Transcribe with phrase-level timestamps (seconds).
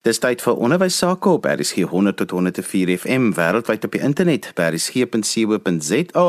[0.00, 4.46] Dis tyd vir onderwys sake op RSG 100 tot 104 FM wêreldwyd op die internet
[4.56, 6.22] by rsg.co.za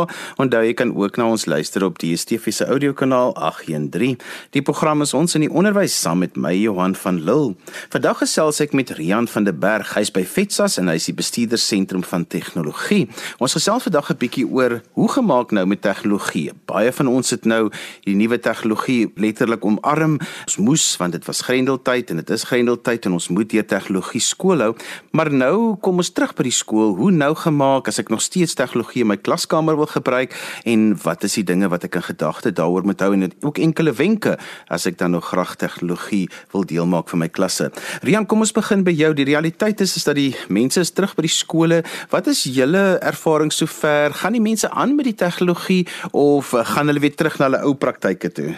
[0.44, 4.18] en daar jy kan ook na ons luister op die DSTV se audiokanaal 813.
[4.52, 7.54] Die program is ons in die onderwys saam met my Johan van Lille.
[7.94, 9.94] Vandag gesels ek met Rian van der Berg.
[9.96, 13.06] Hy's by FETSAS en hy's die bestuurder sentrum van tegnologie.
[13.40, 16.52] Ons gesels vandag 'n bietjie oor hoe gemaak nou met tegnologie.
[16.68, 17.72] Baie van ons het nou
[18.04, 20.20] die nuwe tegnologie letterlik omarm.
[20.44, 24.22] Ons moes want dit was grendeltyd en dit is grendeltyd en ons moet deur tegnologie
[24.22, 24.72] skool hou,
[25.14, 26.96] maar nou kom ons terug by die skool.
[26.98, 30.34] Hoe nou gemaak as ek nog steeds tegnologie in my klaskamer wil gebruik
[30.66, 33.94] en wat is die dinge wat ek in gedagte daaroor moet hou en ook enkele
[33.94, 34.38] wenke
[34.72, 37.72] as ek dan nog graag tegnologie wil deel maak vir my klasse.
[38.06, 39.14] Rian, kom ons begin by jou.
[39.18, 41.82] Die realiteit is is dat die mense is terug by die skole.
[42.12, 44.16] Wat is julle ervaring sover?
[44.22, 47.76] Gaan die mense aan met die tegnologie of gaan hulle weer terug na hulle ou
[47.76, 48.52] praktyke toe?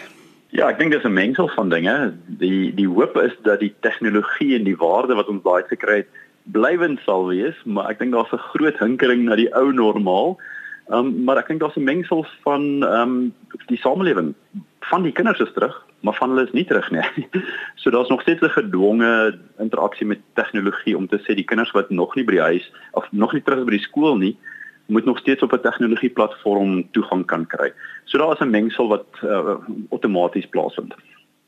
[0.54, 2.14] Ja, ek dink dis 'n mengsel van dinge.
[2.38, 6.10] Die die hoop is dat die tegnologie en die waarde wat ons daai gekry het,
[6.54, 10.38] blywend sal wees, maar ek dink daar's 'n groot hinkering na die ou normaal.
[10.90, 13.34] Ehm um, maar ek dink daar's 'n mengsel van ehm um,
[13.66, 14.34] die samelewing
[14.80, 17.28] van die kinders is terug, maar van hulle is nie terug nie.
[17.82, 21.90] so daar's nog steeds 'n gedwonge interaksie met tegnologie om te sê die kinders wat
[21.90, 24.38] nog nie by die huis of nog nie terug by die skool nie,
[24.86, 27.72] moet nog steeds op 'n tegnologieplatform toegang kan kry.
[28.04, 29.54] So daar is 'n mengsel wat uh,
[29.90, 30.94] outomaties plaasvind.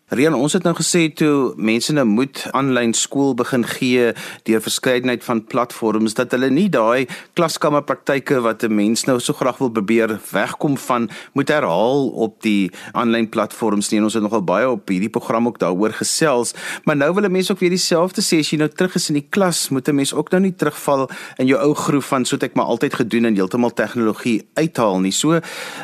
[0.06, 4.12] Rian, ons het nou gesê toe mense nou moet aanlyn skool begin gee
[4.46, 9.34] deur verskeidenheid van platforms dat hulle nie daai klaskamer praktyke wat 'n mens nou so
[9.34, 13.98] graag wil probeer wegkom van moet herhaal op die aanlyn platforms nie.
[13.98, 17.32] En ons het nogal baie op hierdie program ook daaroor gesels, maar nou wil 'n
[17.32, 19.94] mens ook weer dieselfde sê as jy nou terug is in die klas, moet 'n
[19.94, 23.24] mens ook nou nie terugval in jou ou groef van soet ek maar altyd gedoen
[23.24, 25.12] en heeltemal tegnologie uithaal nie.
[25.12, 25.40] So,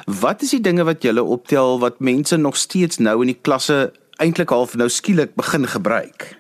[0.07, 3.93] wat is die dinge wat jy optel wat mense nog steeds nou in die klasse
[4.23, 6.33] eintlik half nou skielik begin gebruik?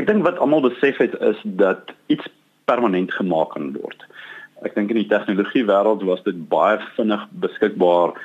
[0.00, 2.24] Ek dink wat almal besef het is dat iets
[2.68, 4.06] permanent gemaak kan word.
[4.64, 8.16] Ek dink in die tegnologie wêreld was dit baie vinnig beskikbaar.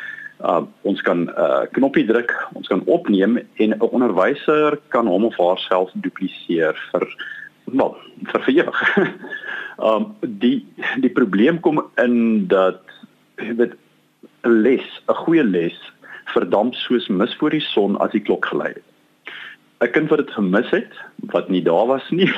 [0.41, 5.25] Uh, ons kan 'n uh, knoppie druk, ons kan opneem en 'n onderwyser kan hom
[5.25, 7.05] of haarself dupliseer vir
[7.65, 7.95] wel,
[8.31, 8.79] vir ewig.
[9.89, 10.65] um die
[11.03, 12.81] die probleem kom in dat
[13.37, 13.73] dit
[14.43, 15.77] 'n les, 'n goeie les
[16.33, 18.90] verdamp soos mis voor die son as die klok gelei het.
[19.81, 20.93] 'n kind wat dit gemis het,
[21.33, 22.29] wat nie daar was nie,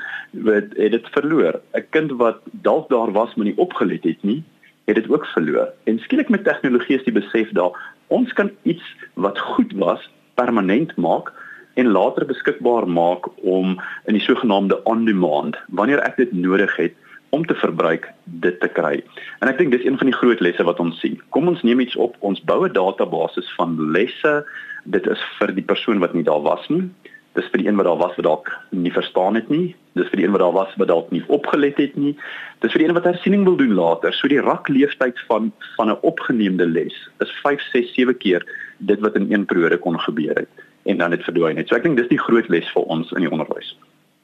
[0.46, 1.60] wat het dit verloor.
[1.74, 4.42] 'n Kind wat dalk daar was maar nie opgelet het nie,
[4.84, 5.68] het dit ook verloor.
[5.84, 7.74] En skielik met tegnologie is die besef daar,
[8.06, 11.32] ons kan iets wat goed was permanent maak
[11.74, 16.94] en later beskikbaar maak om in die sogenaamde on-demand, wanneer ek dit nodig het
[17.30, 19.02] om te verbruik dit te kry.
[19.40, 21.20] En ek dink dis een van die groot lesse wat ons sien.
[21.30, 24.44] Kom ons neem iets op, ons bou 'n database van lesse
[24.84, 26.88] dit is vir die persoon wat nie daar was nie.
[27.36, 29.74] Dis vir die een wat daar was wat dalk nie verstaan het nie.
[29.96, 32.12] Dis vir die een wat daar was wat dalk nie opgelet het nie.
[32.60, 34.12] Dis vir die een wat hersiening wil doen later.
[34.12, 38.44] So die rak leeftyd van van 'n opgeneemde les is 5, 6, 7 keer
[38.78, 40.48] dit wat in een periode kon gebeur het
[40.84, 41.68] en dan het verdwyn het.
[41.68, 43.76] So ek dink dis die groot les vir ons in die onderwys.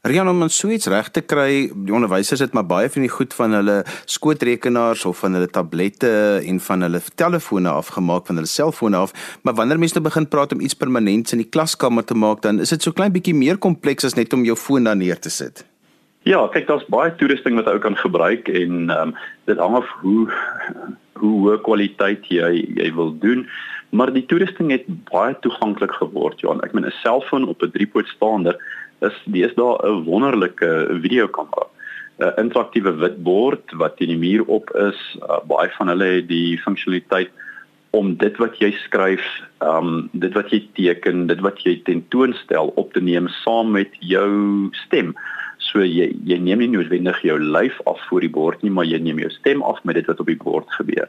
[0.07, 3.33] Rian om so iets reg te kry, die onderwysers het maar baie van die goed
[3.35, 6.11] van hulle skootrekenaars of van hulle tablette
[6.47, 10.55] en van hulle telefone afgemaak van hulle selfone af, maar wanneer mense nou begin praat
[10.55, 13.59] om iets permanents in die klaskamer te maak, dan is dit so klein bietjie meer
[13.59, 15.65] kompleks as net om jou foon daar neer te sit.
[16.29, 19.17] Ja, kyk, daar's baie toerusting wat ou kan gebruik en ehm um,
[19.51, 20.29] dit hang af hoe
[21.19, 23.49] hoe hoë kwaliteit jy jy wil doen.
[23.91, 26.61] Maar die toerusting het baie toeganklik geword, Johan.
[26.63, 28.59] Ek meen 'n selfoon op 'n driepootstaander
[29.01, 31.67] is daar 'n wonderlike videokamera.
[32.19, 34.99] 'n interaktiewe witbord wat teen die muur op is.
[35.23, 37.31] Uh, baie van hulle het die funksionaliteit
[37.91, 39.25] om dit wat jy skryf,
[39.65, 43.95] ehm um, dit wat jy teken, dit wat jy tentoonstel op te neem saam met
[44.01, 45.15] jou stem.
[45.59, 48.99] So jy jy neem nie noodwendig jou lyf af voor die bord nie, maar jy
[49.03, 51.09] neem jou stem af met dit wat op die bord gebeur.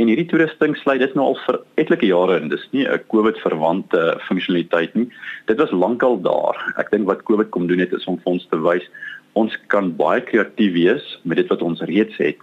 [0.00, 2.48] En hierdie toerusting sluit dit nou al vir etlike jare in.
[2.48, 5.08] Dis nie 'n COVID verwante funksionaliteit nie.
[5.46, 6.56] Dit was lankal daar.
[6.78, 8.86] Ek dink wat COVID kom doen het is om vir ons te wys
[9.32, 12.38] ons kan baie kreatief wees met dit wat ons reeds het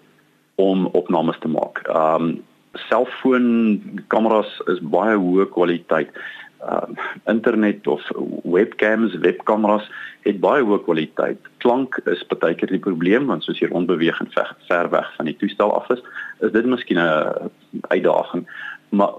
[0.55, 1.83] om opnames te maak.
[1.91, 2.43] Um
[2.87, 3.81] selfoon
[4.13, 6.11] kameras is baie hoë kwaliteit
[6.67, 6.87] uh,
[7.25, 8.01] internet of
[8.43, 9.89] webcams, webkameras
[10.27, 11.39] het baie hoë kwaliteit.
[11.63, 15.37] Klank is partykeer die probleem want soos jy rondbeweeg en ver, ver weg van die
[15.39, 16.03] toestel af is,
[16.45, 17.51] is dit miskien 'n
[17.87, 18.47] uitdaging.
[18.89, 19.13] Maar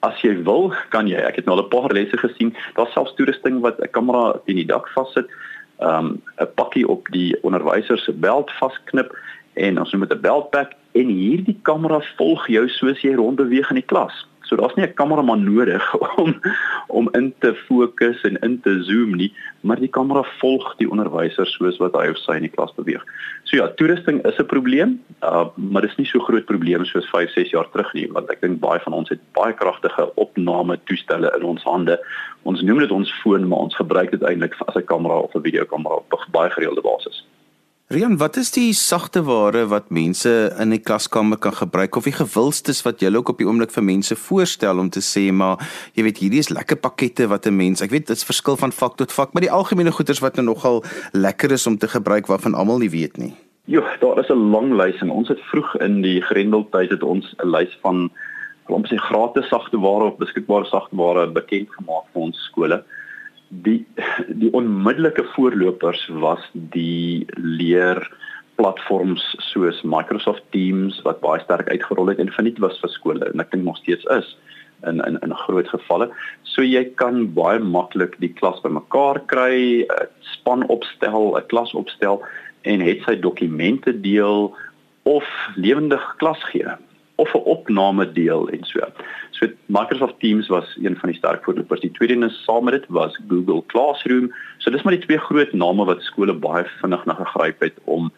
[0.00, 1.18] as jy wil, kan jy.
[1.18, 2.54] Ek het nou al 'n paar lesse gesien.
[2.74, 5.26] Daar's selfs toerusting wat 'n kamera in die dak vassit,
[5.78, 9.16] um 'n pakkie op die onderwyser se beld vasknip
[9.54, 13.80] en ons noem dit 'n beltpack en hierdie kamera volg jou soos jy rondbeweeg in
[13.80, 14.26] die klas.
[14.46, 15.84] So daar's nie 'n kameraman nodig
[16.22, 16.40] om
[16.86, 21.46] om in te fokus en in te zoom nie, maar die kamera volg die onderwyser
[21.46, 23.02] soos wat hy of sy in die klas beweeg.
[23.42, 27.10] So ja, toerusting is 'n probleem, uh, maar dit is nie so groot probleem soos
[27.10, 30.78] 5, 6 jaar terug nie, want ek dink baie van ons het baie kragtige opname
[30.84, 31.98] toestelle in ons hande.
[32.42, 35.42] Ons noem dit ons foon, maar ons gebruik dit eintlik as 'n kamera of 'n
[35.42, 37.26] videokamera op baie gereelde basis.
[37.86, 42.16] Rian, wat is die sagte ware wat mense in die klaskamer kan gebruik of die
[42.16, 45.62] gewilstes wat jy ook op die oomblik vir mense voorstel om te sê maar
[45.94, 48.72] jy weet hierdie is lekker pakkette wat 'n mens, ek weet dit is verskil van
[48.74, 52.26] vak tot vak, maar die algemene goeders wat nou nogal lekker is om te gebruik
[52.26, 53.34] waarvan almal nie weet nie.
[53.66, 57.36] Jo, daar is 'n lang lys en ons het vroeg in die grendeltyd het ons
[57.38, 58.10] 'n lys van
[58.66, 62.82] om sê gratis sagte ware of beskikbare sagte ware bekend gemaak vir ons skole
[63.48, 63.86] die
[64.28, 68.00] die onmiddellike voorlopers was die leer
[68.56, 69.22] platforms
[69.52, 73.52] soos Microsoft Teams wat baie sterk uitgerol het en verniet was vir skole en ek
[73.52, 74.36] dink nog steeds is
[74.88, 76.08] in in in groot gevalle.
[76.42, 82.22] So jy kan baie maklik die klas bymekaar kry, 'n span opstel, 'n klas opstel
[82.64, 84.54] en het sy dokumente deel
[85.04, 85.24] of
[85.56, 86.66] lewendig klas gee
[87.16, 88.80] of 'n opname deel en so.
[89.36, 91.80] So Microsoft Teams was een van die sterk voorlopers.
[91.80, 94.32] Die tweede een saam met dit was Google Classroom.
[94.58, 98.12] So dis maar die twee groot name wat skole baie vinnig na gegryp het om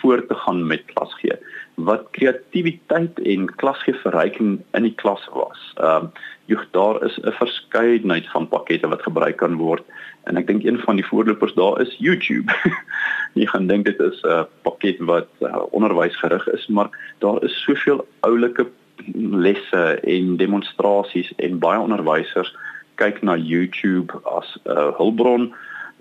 [0.00, 1.36] voort te gaan met klas gee.
[1.74, 5.60] Wat kreatiwiteit en klasgee verryking in die klas was.
[5.76, 6.12] Ehm um,
[6.50, 9.84] jy daar is 'n verskeidenheid van pakkette wat gebruik kan word
[10.24, 12.52] en ek dink een van die voorlopers daar is YouTube.
[13.40, 18.06] jy gaan dink dit is 'n pakket wat uh, onderwysgerig is, maar daar is soveel
[18.20, 18.66] oulike
[19.14, 22.52] lesse en demonstrasies en baie onderwysers
[23.00, 25.52] kyk na YouTube as 'n uh, hulpbron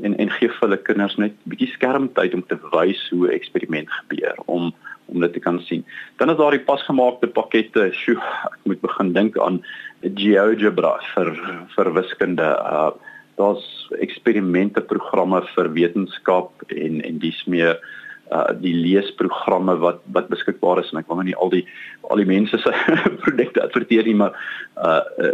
[0.03, 3.89] en en gee vir hulle kinders net bietjie skermtyd om te wys hoe 'n eksperiment
[3.99, 4.73] gebeur om
[5.11, 5.85] om dit te kan sien.
[6.17, 7.89] Dan is daar die pasgemaakte pakkette.
[7.91, 8.21] Sjoe,
[8.53, 9.59] ek moet begin dink aan
[10.01, 11.33] GeoGebra vir
[11.75, 12.49] vir wiskunde.
[12.59, 12.91] Uh
[13.39, 17.79] daar's eksperimente programme vir wetenskap en en dis meer
[18.31, 21.65] uh die leesprogramme wat wat beskikbaar is en ek wil nou nie al die
[22.09, 22.71] al die mense se
[23.25, 24.35] produkte adverteer nie maar
[24.77, 25.33] uh, uh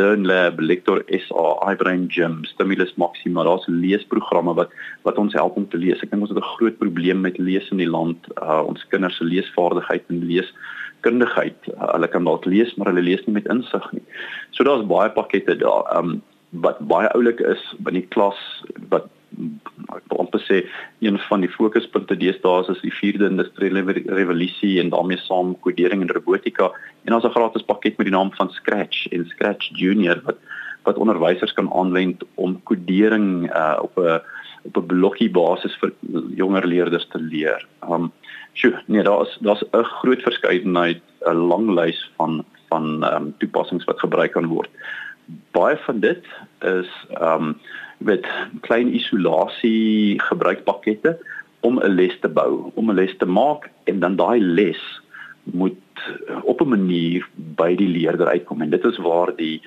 [0.00, 4.72] Learn Lab, Lector SA, iBrain Gym, Stimulus Maxima, daar's leesprogramme wat
[5.08, 6.00] wat ons help om te lees.
[6.02, 8.28] Ek dink ons het 'n groot probleem met lees in die land.
[8.40, 13.24] Uh ons kinders se leesvaardigheid en leeskundigheid, uh, hulle kan dalk lees maar hulle lees
[13.26, 14.04] nie met insig nie.
[14.50, 15.84] So daar's baie pakkette daar.
[15.96, 18.38] Um wat baie oulik is by die klas
[18.90, 19.06] wat
[19.94, 20.60] ek wil amper sê
[21.04, 26.12] een van die fokuspunte deesdae is die vierde industriële revolusie en daarmee saam kodering en
[26.14, 26.70] robotika
[27.06, 30.38] en ons 'n gratis pakket met die naam van Scratch en Scratch Junior wat
[30.84, 34.20] wat onderwysers kan aanwend om kodering uh, op 'n
[34.64, 35.92] op 'n blokkie basis vir
[36.36, 37.66] jonger leerders te leer.
[37.88, 38.12] Um
[38.52, 43.98] sjoe, nee, daar's daar's 'n groot verskeidenheid, 'n lang lys van van um, toepassings wat
[43.98, 44.70] gebruik kan word
[45.50, 46.24] baie van dit
[46.58, 47.60] is ehm um,
[48.00, 48.26] met
[48.66, 51.18] klein isolasie gebruikpakkette
[51.60, 54.80] om 'n les te bou, om 'n les te maak en dan daai les
[55.44, 55.76] moet
[56.42, 59.60] op 'n manier by die leerder uitkom en dit is waar die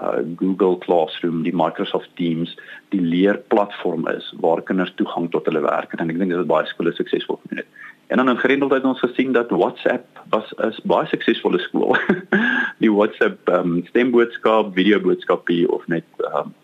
[0.00, 2.56] uh, Google Classroom, die Microsoft Teams,
[2.88, 6.66] die leerplatform is waar kinders toegang tot hulle werk en ek dink dit is baie
[6.66, 7.66] skole suksesvol gedoen het.
[8.10, 11.96] En dan in gerendeldheid ons gesien dat WhatsApp was is baie suksesvolle skool.
[12.84, 16.04] die WhatsApp um, stemboodskap, videoboodskapie of net
[16.34, 16.54] um,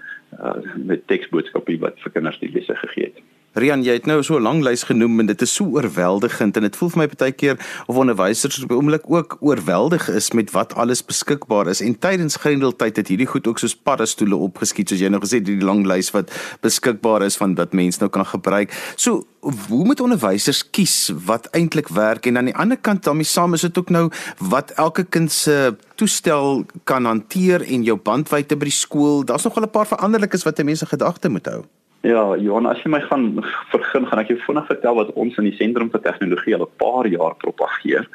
[0.40, 3.22] uh, met teksboodskapie wat vir kinders die lesse gegee het.
[3.56, 6.62] Rian, jy het nou so 'n lang lys genoem en dit is so oorweldigend en
[6.62, 10.50] dit voel vir my baie keer of onderwysers op 'n oomblik ook oorweldig is met
[10.50, 11.80] wat alles beskikbaar is.
[11.80, 15.44] En tydens grendeltyd het hierdie goed ook soos paddestoele opgeskiet soos jy nou gesê het,
[15.44, 18.92] die lang lys wat beskikbaar is van wat mense nou kan gebruik.
[18.96, 23.54] So, hoe moet onderwysers kies wat eintlik werk en aan die ander kant daarmee saam
[23.54, 28.64] is dit ook nou wat elke kind se toestel kan hanteer en jou bandwydte by
[28.64, 29.24] die skool.
[29.24, 31.64] Daar's nog 'n paar veranderlikes wat mense gedagte moet hou.
[32.06, 33.24] Ja, Johan, as jy my gaan
[33.72, 36.78] begin, gaan ek jou vinnig vertel wat ons in die sentrum vir tegnologie al 'n
[36.78, 38.06] paar jaar propageer.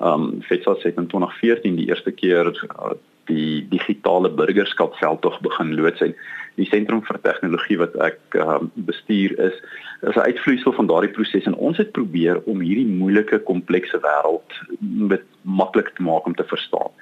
[0.00, 2.92] Um FETSA het in 2014 die eerste keer uh,
[3.32, 6.14] die digitale burgerskap veldtog begin loods en
[6.60, 9.56] die sentrum vir tegnologie wat ek um, bestuur is
[10.02, 14.50] is 'n uitvloeisel van daardie proses en ons het probeer om hierdie moeilike komplekse wêreld
[14.80, 16.92] met maklik te maak om te verstaan.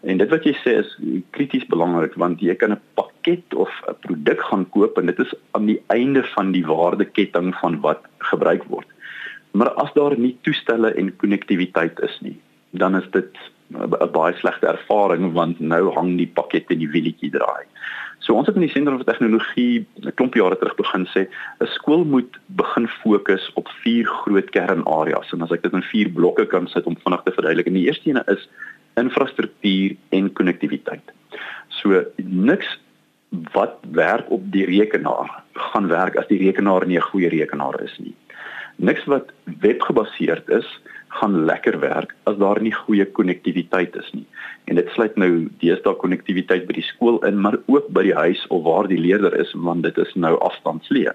[0.00, 0.90] En dit wat jy sê is
[1.30, 5.34] krities belangrik want jy kan 'n pakket of 'n produk gaan koop en dit is
[5.52, 8.88] aan die einde van die waardeketting van wat gebruik word.
[9.52, 12.38] Maar as daar nie toestelle en konnektiwiteit is nie,
[12.70, 13.32] dan is dit
[13.72, 17.64] 'n baie slegte ervaring want nou hang die pakket in die wielietjie draai.
[18.18, 21.26] So ons het in die sentrum vir tegnologie 'n klomp jare terug begin sê
[21.60, 26.08] 'n skool moet begin fokus op vier groot kernareas en as ek dit in vier
[26.10, 27.66] blokke kan sit om vinnig te verduidelik.
[27.66, 28.48] En die eerste een is
[29.00, 31.14] infrastruktuur en konnektiwiteit.
[31.68, 32.68] So niks
[33.52, 37.96] wat werk op die rekenaar gaan werk as die rekenaar nie 'n goeie rekenaar is
[37.98, 38.14] nie.
[38.76, 40.68] Niks wat webgebaseerd is
[41.08, 44.26] gaan lekker werk as daar nie goeie konnektiwiteit is nie.
[44.64, 48.46] En dit sluit nou deesdae konnektiwiteit by die skool in, maar ook by die huis
[48.48, 51.14] of waar die leerder is want dit is nou afstandsleer.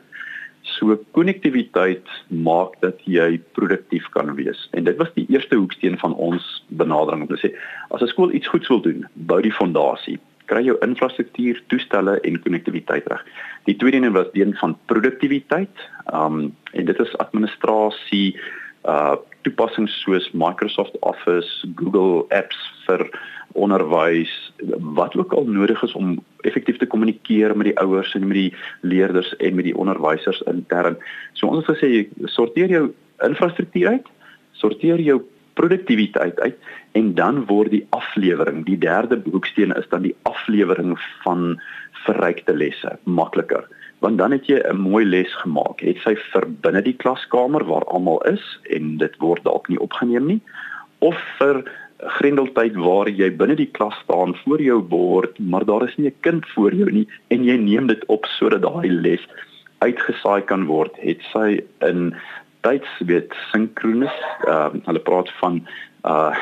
[0.82, 4.64] So konnektiwiteit maak dat jy produktief kan wees.
[4.74, 7.54] En dit was die eerste hoeksteen van ons benadering om te sê
[7.94, 10.18] as 'n skool iets goeds wil doen, bou die fondasie
[10.52, 13.24] kry jou infrastruktuur, toestelle en konnektiwiteit reg.
[13.70, 15.86] Die tweede een was deel van produktiwiteit.
[16.14, 18.40] Um en dit is administrasie,
[18.84, 22.58] uh toepassings soos Microsoft Office, Google Apps
[22.88, 23.08] vir
[23.60, 24.32] onderwys,
[24.96, 26.16] wat ook al nodig is om
[26.48, 30.98] effektief te kommunikeer met die ouers en met die leerders en met die onderwysers intern.
[31.34, 32.86] So ons het gesê sorteer jou
[33.26, 34.08] infrastruktuur uit,
[34.52, 35.20] sorteer jou
[35.60, 36.58] produktiwiteit uit
[36.98, 40.96] en dan word die aflewering, die derde boeksteen is dan die aflewering
[41.26, 41.60] van
[42.06, 43.68] verrykte lesse makliker.
[44.02, 45.80] Want dan het jy 'n mooi les gemaak.
[45.80, 50.26] Het sy vir binne die klaskamer waar almal is en dit word dalk nie opgeneem
[50.26, 50.42] nie
[51.00, 51.64] of vir
[52.18, 56.22] grendeltyd waar jy binne die klas staan voor jou bord, maar daar is nie 'n
[56.22, 59.22] kind voor jou nie en jy neem dit op sodat daai les
[59.80, 60.92] uitgesaai kan word.
[60.98, 62.16] Het sy in
[62.62, 64.18] tyds weet sinkronis
[64.48, 65.68] ehm uh, hulle praat van
[66.06, 66.36] uh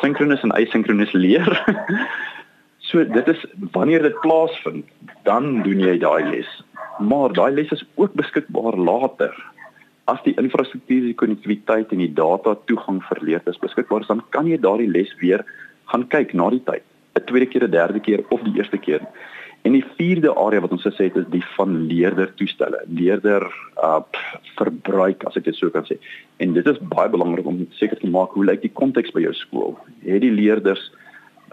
[0.00, 1.64] sinkronis en asinkronis leer.
[2.88, 4.86] so dit is wanneer dit plaasvind,
[5.22, 6.50] dan doen jy daai les.
[7.08, 9.34] Maar daai les is ook beskikbaar later.
[10.04, 14.58] As die infrastruktuur, die konnektiwiteit en die data toegang verleer is beskikbaar, dan kan jy
[14.60, 15.44] daardie les weer
[15.90, 16.84] gaan kyk na die tyd.
[17.18, 19.02] 'n Tweede keer, 'n derde keer of die eerste keer.
[19.62, 23.44] En die vierde area wat ons gesê het is die van leerder toestelle, leerder
[23.78, 24.00] uh
[24.56, 25.98] verbruik as ek dit so kan sê.
[26.42, 29.34] En dit is baie belangrik om seker te maak hoe lyk die konteks by jou
[29.34, 29.76] skool?
[30.02, 30.90] Het die leerders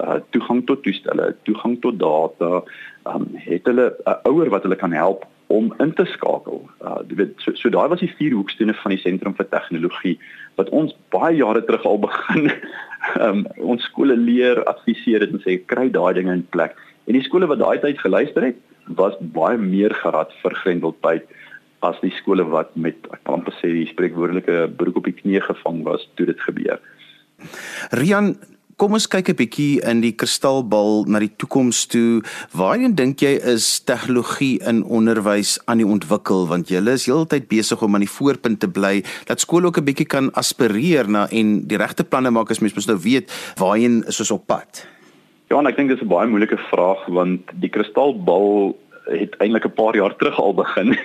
[0.02, 2.64] uh toegang tot toestelle, toegang tot data,
[3.06, 6.62] um het hulle 'n uh, ouer wat hulle kan help om in te skakel.
[6.86, 10.16] Uh jy weet so, so daai was die vier hoekstene van die sentrum vir tegnologie
[10.62, 12.52] wat ons baie jare terug al begin
[13.26, 16.78] um ons skole leer, adviseer dit en sê kry daai dinge in plek.
[17.10, 18.62] En die skole wat daai tyd geluister het,
[19.00, 21.26] was baie meer gerad vir Grendeltyd
[21.86, 25.42] as die skole wat met ek kan amper sê die spreekwoordelike broek op die knie
[25.42, 26.82] gevang was toe dit gebeur.
[27.96, 28.34] Rian
[28.80, 32.24] Kom ons kyk 'n bietjie in die kristalbal na die toekoms toe.
[32.56, 37.84] Waarheen dink jy is tegnologie in onderwys aan die ontwikkel want julle is heeltyd besig
[37.84, 41.68] om aan die voorpunt te bly dat skole ook 'n bietjie kan aspireer na en
[41.68, 43.28] die regte planne maak as mens mos nou weet
[43.60, 44.88] waarheen is ons op pad.
[45.50, 48.78] Ja, en ek dink dis 'n baie moeilike vraag want die kristalbal
[49.12, 50.96] het eintlik 'n paar jaar terug al begin.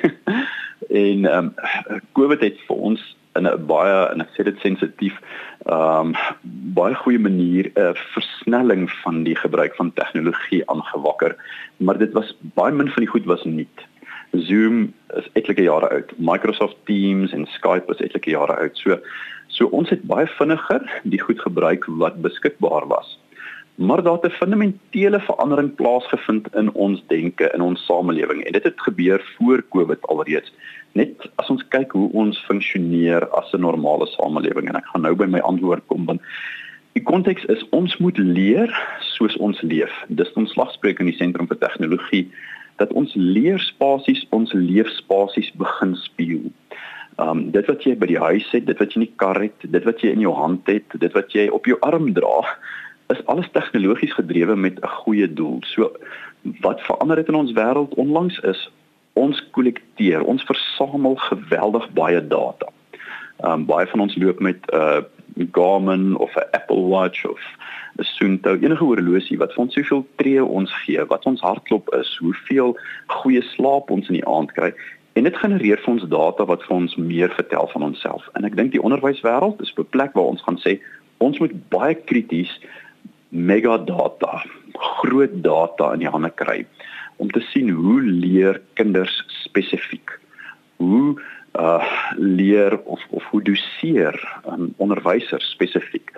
[0.90, 1.50] en ehm
[1.90, 5.16] um, COVID het vir ons in 'n baie en ek sê dit sensitief
[5.66, 6.14] ehm um,
[6.76, 11.36] baie goeie manier 'n versnelling van die gebruik van tegnologie aangewakker,
[11.76, 13.86] maar dit was baie min van die goed was nuut.
[14.32, 16.12] Zoom is etlike jare oud.
[16.18, 18.76] Microsoft Teams en Skype is etlike jare oud.
[18.76, 18.98] So
[19.48, 23.18] so ons het baie vinniger die goed gebruik wat beskikbaar was
[23.74, 28.62] maar daar het 'n fundamentele verandering plaasgevind in ons denke in ons samelewing en dit
[28.62, 30.52] het gebeur voor Covid alreeds
[30.98, 35.14] net as ons kyk hoe ons funksioneer as 'n normale samelewing en ek gaan nou
[35.14, 36.22] by my antwoord kom want
[36.94, 38.70] die konteks is ons moet leer
[39.16, 42.30] soos ons leef dis ons slagspreuk in die sentrum vir tegnologie
[42.76, 46.50] dat ons leerspasies ons leefspasies begin speel
[47.16, 49.66] Um dit wat jy by die huis het, dit wat jy in die kar het,
[49.70, 52.40] dit wat jy in jou hand het, dit wat jy op jou arm dra,
[53.14, 55.62] is alles tegnologies gedrewe met 'n goeie doel.
[55.62, 55.92] So
[56.60, 58.70] wat verander het in ons wêreld onlangs is
[59.14, 62.70] ons kollekteer, ons versamel geweldig baie data.
[63.42, 65.02] Ehm um, baie van ons loop met 'n uh,
[65.52, 67.40] Garmin of 'n Apple Watch of
[67.98, 72.16] 'n Suunto, enige horlosie wat vir ons soveel tree ons gee, wat ons hartklop is,
[72.16, 74.72] hoeveel goeie slaap ons in die aand kry.
[75.12, 78.28] En dit genereer vir ons data wat vir ons meer vertel van onsself.
[78.34, 80.80] En ek dink die onderwyswêreld is 'n plek waar ons gaan sê
[81.18, 82.60] ons moet baie krities
[83.28, 84.42] megadata,
[84.72, 86.66] groot data in die hande kry
[87.16, 90.18] om te sien hoe leer kinders spesifiek.
[90.76, 91.20] Hoe
[91.54, 94.16] uh leer of of hoe doseer
[94.50, 96.10] um, onderwysers spesifiek.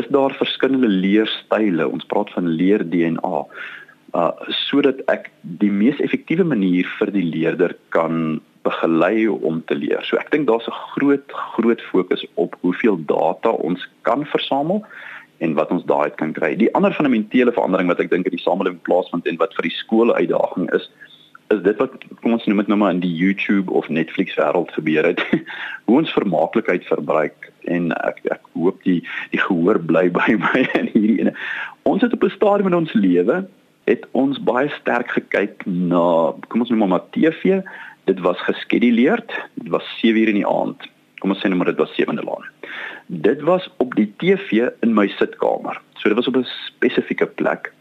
[0.00, 1.88] Is daar verskillende leerstyle?
[1.88, 3.44] Ons praat van leer DNA.
[4.16, 4.30] Uh
[4.64, 5.28] sodat ek
[5.60, 10.00] die mees effektiewe manier vir die leerder kan begelei om te leer.
[10.04, 14.84] So ek dink daar's 'n groot groot fokus op hoeveel data ons kan versamel
[15.38, 16.54] en wat ons daai kan kry.
[16.58, 19.76] Die ander fundamentele verandering wat ek dink in die samelewing plaasvind en wat vir die
[19.76, 20.88] skole uitdaging is,
[21.54, 24.72] is dit wat kom ons noem dit nou maar in die YouTube of Netflix wêreld
[24.76, 25.22] gebeur het.
[25.86, 29.00] Hoe ons vermaaklikheid verbruik en ek ek hoop die
[29.32, 31.36] die gehoor bly by my in hierdie ene.
[31.88, 33.46] Ons het op 'n stadium in ons lewe
[33.88, 37.62] het ons baie sterk gekyk na kom ons noem maar TV.
[38.04, 39.32] Dit was geskeduleerd.
[39.54, 40.88] Dit was 7 uur in die aand.
[41.18, 42.46] Kom ons sê nou maar dit was 7de laan.
[43.06, 45.80] Dit was op die TV in my sitkamer.
[45.98, 47.72] So dit was op 'n spesifieke plek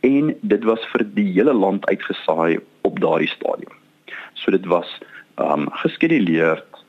[0.00, 3.74] en dit was vir die hele land uitgesaai op daardie stadium.
[4.34, 4.98] So dit was
[5.36, 6.84] um geskeduleerd,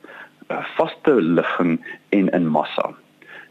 [0.50, 2.94] uh, vaste ligging en in massa.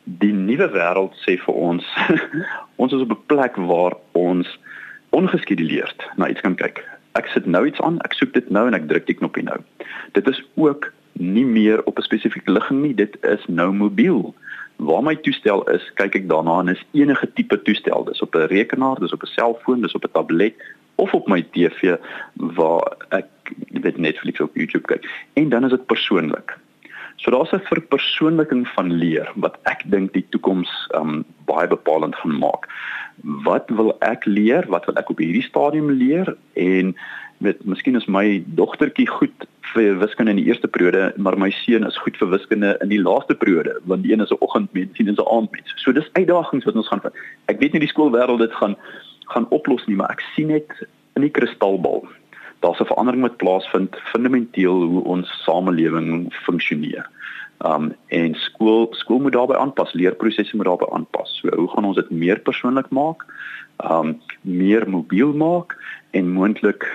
[0.04, 1.86] Die nuwe wêreld sê vir ons
[2.82, 4.60] ons is op 'n plek waar ons
[5.10, 6.84] ongeskeduleerd na iets kan kyk.
[7.12, 9.58] Ek sit nou iets aan, ek soek dit nou en ek druk die knoppie nou.
[10.14, 14.36] Dit is ook nie meer op 'n spesifieke ligging nie, dit is nou mobiel.
[14.76, 18.48] Waar my toestel is, kyk ek daarna en is enige tipe toestel, dis op 'n
[18.48, 20.56] rekenaar, dis op 'n selfoon, dis op 'n tablet
[20.96, 21.98] of op my TV
[22.34, 23.26] waar ek
[23.70, 25.06] weet Netflix of YouTube kyk.
[25.34, 26.58] En dan is dit persoonlik.
[27.16, 32.38] So daar's 'n verpersoonliking van leer wat ek dink die toekoms um baie bepalend gaan
[32.38, 32.68] maak.
[33.24, 34.66] Wat wil ek leer?
[34.68, 36.36] Wat wil ek op hierdie stadium leer?
[36.54, 36.96] En
[37.38, 41.86] met miskien is my dogtertjie goed vir wiskunde in die eerste periode, maar my seun
[41.86, 45.06] is goed vir wiskunde in die laaste periode, want die een is 'n oggendmens, die
[45.06, 45.74] ander is 'n aandmens.
[45.76, 47.14] So dis uitdagings wat ons gaan vind.
[47.46, 48.76] Ek weet nie die skoolwêreld dit gaan
[49.28, 50.72] gaan oplos nie, maar ek sien net
[51.16, 52.08] in die kristalbal.
[52.60, 57.10] Daar's 'n verandering wat plaasvind fundamenteel hoe ons samelewing funksioneer.
[57.66, 61.40] Um en skool skool moet daarbey aanpas, leerprosesse moet daarbey aanpas.
[61.42, 63.26] So hoe gaan ons dit meer persoonlik maak?
[63.82, 65.78] Um meer mobiel maak
[66.12, 66.86] en moontlik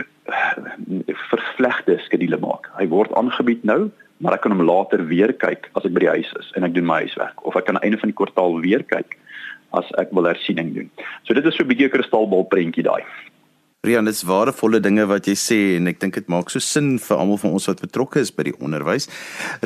[1.31, 2.71] vervlegte skedule maak.
[2.79, 3.91] Hy word aangebied nou,
[4.23, 6.77] maar ek kan hom later weer kyk as ek by die huis is en ek
[6.77, 9.19] doen my huiswerk of ek kan aan einde van die kwartaal weer kyk
[9.75, 10.91] as ek wil hersiening doen.
[11.27, 13.03] So dit is so 'n bietjie 'n kristalbal prentjie daai.
[13.83, 17.01] Rian, dit is warevolle dinge wat jy sê en ek dink dit maak so sin
[17.03, 19.09] vir almal van ons wat betrokke is by die onderwys.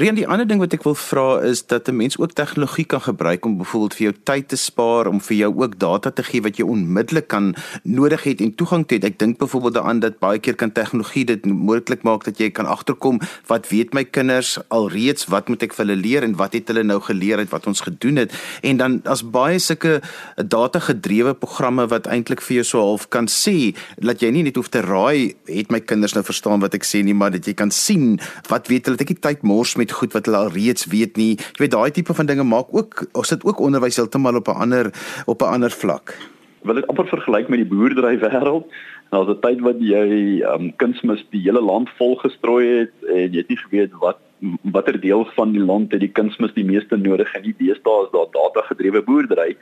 [0.01, 3.03] Rian, die ander ding wat ek wil vra is dat 'n mens ook tegnologie kan
[3.05, 6.41] gebruik om byvoorbeeld vir jou tyd te spaar, om vir jou ook data te gee
[6.41, 7.55] wat jy onmiddellik kan
[7.85, 9.05] nodig het en toegang het.
[9.05, 12.65] Ek dink byvoorbeeld daaraan dat baie keer kan tegnologie dit moontlik maak dat jy kan
[12.67, 16.69] agterkom wat weet my kinders alreeds, wat moet ek vir hulle leer en wat het
[16.69, 18.33] hulle nou geleer uit wat ons gedoen het
[18.63, 20.01] en dan as baie sulke
[20.37, 24.57] data gedrewe programme wat eintlik vir jou so half kan sê dat jy nie net
[24.57, 27.55] hoef te raai het my kinders nou verstaan wat ek sê nie maar dat jy
[27.55, 28.19] kan sien
[28.51, 28.97] wat weet hulle.
[28.97, 31.37] Dat ek tyd mors met goed wat hulle al reeds weet nie.
[31.37, 34.63] Jy weet daai tipe van dinge maak ook ons sit ook onderwys heeltemal op 'n
[34.67, 34.93] ander
[35.27, 36.15] op 'n ander vlak.
[36.63, 38.67] Wil dit amper vergelyk met die boerdery wêreld
[39.11, 43.39] nou 'n tyd wat jy um, kunsmis die hele land vol gestrooi het en jy
[43.39, 44.19] het nie geweet wat
[44.63, 48.13] watter deel van die land het die kunsmis die meeste nodig en die deesdae is
[48.13, 49.57] daar data gedrewe boerdery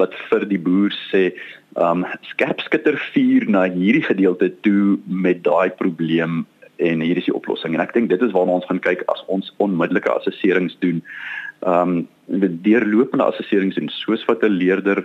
[0.00, 1.32] wat vir die boer sê,
[1.80, 6.42] um skerpskitter vuur na hierdie gedeelte toe met daai probleem
[6.82, 7.74] en hier is die oplossing.
[7.74, 11.02] En ek dink dit is waarna ons gaan kyk as ons onmiddellike assesserings doen.
[11.60, 15.04] Um met deurlopende assesserings en soos wat 'n leerder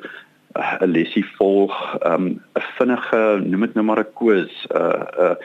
[0.55, 1.73] uh, 'n lesie volg,
[2.05, 5.35] um 'n vinnige, noem dit nou maar 'n koers, 'n uh, 'n uh,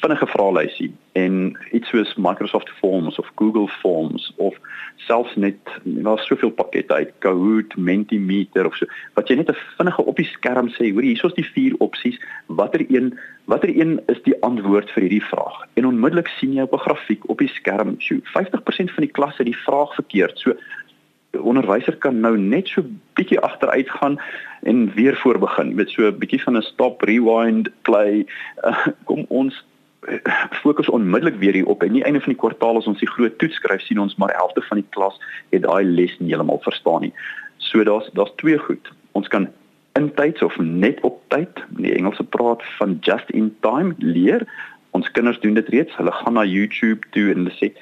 [0.00, 4.56] vinnige vraelysie en iets soos Microsoft Forms of Google Forms of
[4.96, 10.04] selfs net daar's soveel pakkette uit Kahoot, Mentimeter of so wat jy net 'n vinnige
[10.04, 14.22] op die skerm sê, hoor hier is die vier opsies, watter een watter een is
[14.22, 15.66] die antwoord vir hierdie vraag?
[15.74, 19.36] En onmiddellik sien jy op 'n grafiek op die skerm, so 50% van die klas
[19.36, 20.38] het die vraag verkeerd.
[20.38, 20.56] So
[21.40, 22.84] onderwyser kan nou net so
[23.18, 24.18] bietjie agteruit gaan
[24.62, 25.68] en weer voor begin.
[25.68, 28.26] Jy weet so 'n bietjie van 'n stop, rewind, play.
[28.62, 29.64] Uh, kom ons
[30.08, 30.18] uh,
[30.50, 31.82] fokus onmiddellik weer hier op.
[31.82, 34.34] En nie einde van die kwartaal as ons die groot toets skryf sien ons maar
[34.36, 35.20] helfte van die klas
[35.50, 37.14] het daai les nie heeltemal verstaan nie.
[37.56, 38.92] So daar's daar's twee goed.
[39.12, 39.48] Ons kan
[39.92, 44.46] intyds of net op tyd, in die Engelse praat van just in time leer.
[44.90, 45.96] Ons kinders doen dit reeds.
[45.96, 47.72] Hulle gaan na YouTube toe en hulle sê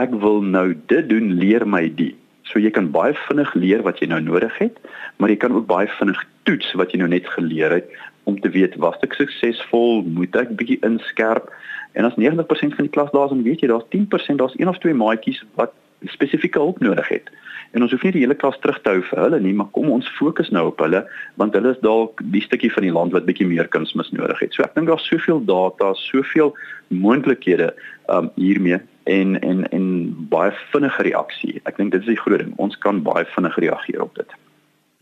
[0.00, 2.16] ek wil nou dit doen, leer my dit.
[2.52, 4.76] So jy kan baie vinnig leer wat jy nou nodig het,
[5.16, 7.88] maar jy kan ook baie vinnig toets wat jy nou net geleer het
[8.28, 11.48] om te weet was ek suksesvol, moet ek bietjie inskerp.
[11.98, 14.70] En as 90% van die klas daar is, dan weet jy daar's 10%, daar's een
[14.70, 15.72] of twee maatjies wat
[16.10, 17.30] spesifieke hulp nodig het.
[17.72, 19.88] En ons hoef nie die hele klas terug te hou vir hulle nie, maar kom
[19.94, 21.04] ons fokus nou op hulle
[21.40, 24.52] want hulle is dalk die stukkie van die land wat bietjie meer kunsmis nodig het.
[24.52, 26.52] So ek dink daar's soveel data, soveel
[26.92, 27.72] moontlikhede
[28.12, 29.88] um hiermee en en en
[30.30, 31.60] baie vinnige reaksie.
[31.64, 32.52] Ek dink dit is die groot ding.
[32.60, 34.41] Ons kan baie vinnig reageer op dit.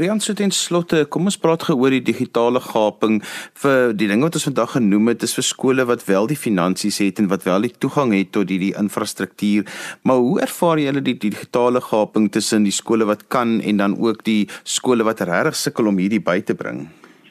[0.00, 3.18] Rian so ten slotte, kom ons praat gou oor die digitale gaping
[3.60, 7.02] vir die ding wat ons vandag genoem het, is vir skole wat wel die finansies
[7.02, 9.68] het en wat wel die toegang het tot hierdie infrastruktuur.
[10.08, 14.24] Maar hoe ervaar julle die digitale gaping tussen die skole wat kan en dan ook
[14.24, 16.86] die skole wat regtig sukkel om hierdie by te bring?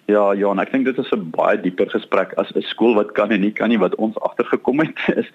[0.05, 3.32] Ja, en ek dink dit is 'n baie dieper gesprek as 'n skool wat kan
[3.32, 5.25] en nie kan nie wat ons agtergekom het is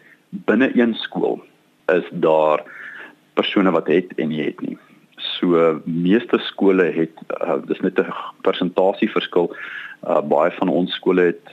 [0.47, 1.43] binne een skool
[1.91, 2.63] is daar
[3.35, 4.79] persone wat het en nie het nie.
[5.25, 9.57] So meeste skole het uh, dis net 'n persentasie verskil.
[10.05, 11.49] Uh, baie van ons skole het,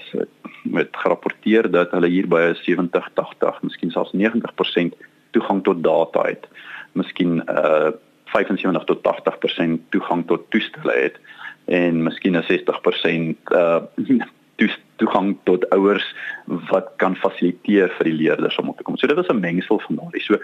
[0.63, 4.93] met gerapporteer dat hulle hier by 70, 80, miskien selfs 90%
[5.31, 6.47] toegang tot data het.
[6.93, 7.91] Miskien uh
[8.31, 11.19] 75 tot 80% toegang tot toestelle het
[11.65, 13.81] en miskien 'n 60% uh
[15.01, 16.05] toegang tot ouers
[16.69, 18.97] wat kan fasiliteer vir die leerders om op te kom.
[18.97, 20.21] So dit is 'n mengsel van daardie.
[20.21, 20.37] So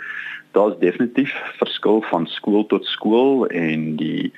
[0.51, 4.31] daar's definitief verskil van skool tot skool en die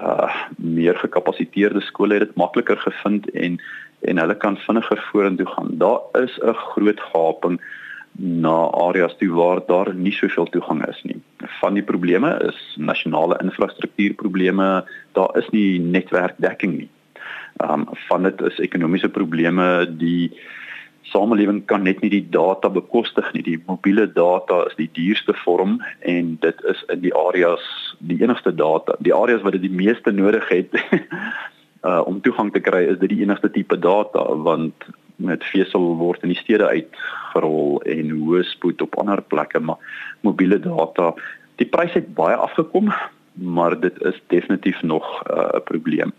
[0.00, 3.60] uh meer gekapasiteerde skole het dit makliker gevind en
[4.00, 5.78] en hulle kan vinniger vorentoe gaan.
[5.78, 7.60] Daar is 'n groot gaping
[8.18, 11.20] na areas toe waar daar nie soveel toegang is nie.
[11.60, 14.84] Van die probleme is nasionale infrastruktuurprobleme.
[15.12, 16.88] Daar is nie netwerkdekking nie.
[17.56, 20.32] Ehm um, van dit is ekonomiese probleme die
[21.12, 23.42] samelewing kan net nie die data bekostig nie.
[23.46, 27.64] Die mobiele data is die duurste vorm en dit is in die areas
[27.98, 28.96] die enigste data.
[28.98, 30.74] Die areas wat dit die meeste nodig het
[31.86, 36.24] uh om toegang te kry is dit die enigste tipe data want met vesel word
[36.24, 39.78] in die stede uitgerol en hoë spoed op ander plekke maar
[40.26, 41.12] mobiele data
[41.60, 42.90] die prys het baie afgekom
[43.36, 46.12] maar dit is definitief nog uh, 'n uh, probleem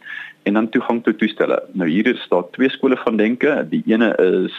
[0.47, 4.13] en dan toegang tot toestelle nou hier is daar twee skole van denke die ene
[4.23, 4.55] is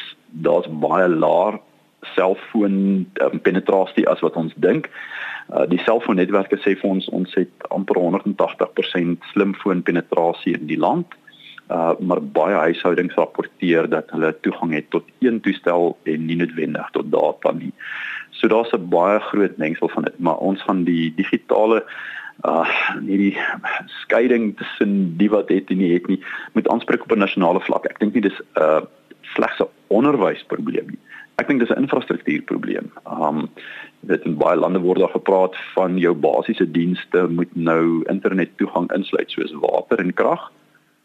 [0.47, 1.61] daar's baie laer
[2.15, 2.77] selfoon
[3.25, 4.91] um, penetrasie as wat ons dink
[5.49, 11.17] Uh, die selfoonnetwerke sê vir ons ons het amper 180% slimfoon penetrasie in die land.
[11.73, 16.93] Uh, maar baie huishoudings rapporteer dat hulle toegang het tot een toestel en nie noodwendig
[16.93, 17.73] tot data nie.
[18.37, 22.18] So daar's 'n baie groot mengsel van dit, maar ons gaan die digitale uh
[23.03, 23.37] hierdie
[24.05, 26.21] skeiding tussen die wat het en nie het nie
[26.55, 27.85] met aanspreek op 'n nasionale vlak.
[27.85, 28.81] Ek dink nie dis 'n uh,
[29.35, 30.99] slegs 'n onderwysprobleem nie.
[31.39, 32.91] Ek dink dis 'n infrastruktuurprobleem.
[33.07, 33.49] Um
[34.01, 38.93] dit in baie lande word daar gepraat van jou basiese dienste moet nou internet toegang
[38.93, 40.53] insluit soos water en krag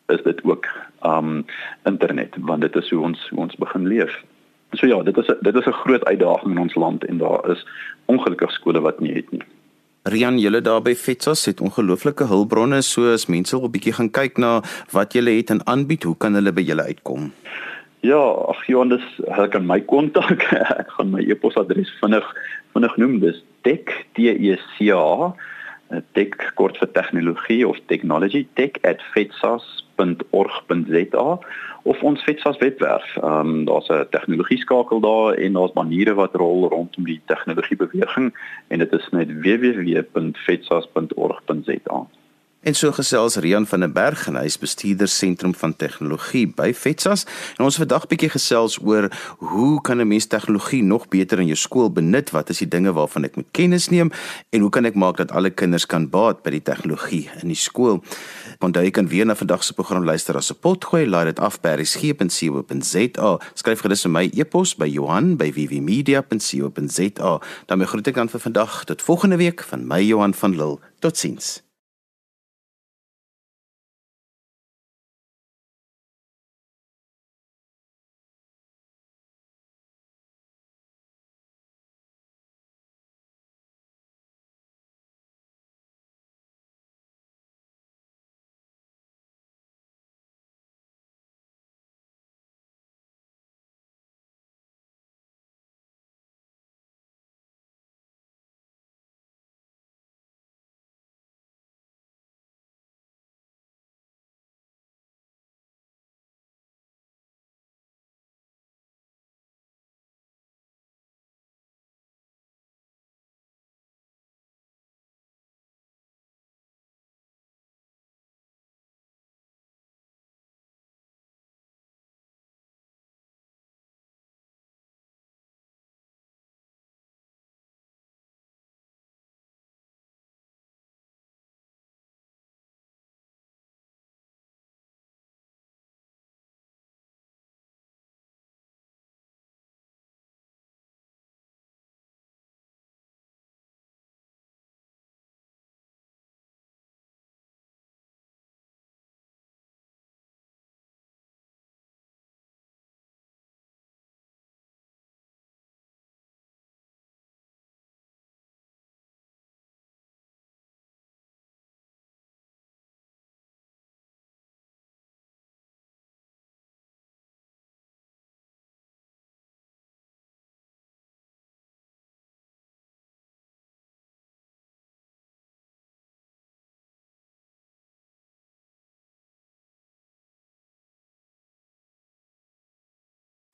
[0.08, 0.67] is dit ook
[1.02, 1.46] um
[1.86, 4.24] internet want dit is hoe ons hoe ons begin leef.
[4.72, 7.50] So ja, dit is a, dit is 'n groot uitdaging in ons land en daar
[7.50, 7.65] is
[8.06, 9.43] ongelukkig skole wat nie het nie.
[10.04, 14.38] Rian, julle daar by Fetsos het ongelooflike hulpbronne soos mense wil 'n bietjie gaan kyk
[14.38, 14.62] na
[14.92, 17.32] wat julle het en aanbied, hoe kan hulle by julle uitkom?
[18.02, 18.20] Ja,
[18.52, 20.44] ag Johannes, hulle kan my kontak.
[20.82, 22.28] Ek gaan my e-posadres vinnig
[22.74, 23.20] vinnig noem.
[23.20, 25.32] Dis tech t e c a
[26.12, 28.48] tech kort vir tegnologie of technology
[29.95, 31.39] tech@fetsas.org.za
[31.84, 33.15] of ons Fetsas webwerf.
[33.15, 37.77] Ehm um, daar's 'n tegnologie skakel daar en daar's maniere wat rol rondom die tegnologie
[37.77, 42.03] beweging en dit is net www.fetsas.org.za.
[42.63, 46.69] En so gesels Rian van den Berg en hy is bestuurder sentrum van tegnologie by
[46.71, 47.26] Fetsas.
[47.58, 49.10] En ons vandag bietjie gesels oor
[49.52, 52.32] hoe kan 'n mens tegnologie nog beter in jou skool benut?
[52.32, 54.12] Wat is die dinge waarvan ek moet kennis neem
[54.49, 57.56] en hoe kan ek maak dat alle kinders kan baat by die tegnologie in die
[57.56, 58.04] skool?
[58.60, 61.60] Onthou jy kan weer na vandag se program luister as 'n potgooi, laai dit af
[61.62, 63.39] by resgep.co.za.
[63.54, 67.41] Skryf gerus vir my e-pos by Johan by vvmedia.co.za.
[67.65, 70.80] Dan groet ek dan vir vandag tot volgende week van my Johan van Lille.
[70.99, 71.72] Totsiens.